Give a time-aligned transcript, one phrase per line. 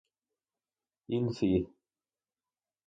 [1.17, 1.67] In Fl.